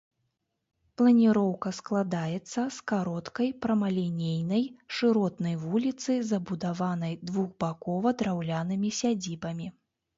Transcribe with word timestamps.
Планіроўка 1.01 1.71
складаецца 1.79 2.61
з 2.77 2.87
кароткай 2.93 3.53
прамалінейнай, 3.67 4.63
шыротнай 4.99 5.55
вуліцы, 5.69 6.11
забудаванай 6.35 7.13
двухбакова 7.31 8.19
драўлянымі 8.21 8.89
сядзібамі. 9.03 9.67